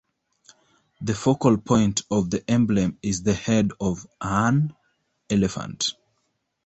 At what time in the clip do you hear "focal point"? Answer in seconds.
1.13-2.01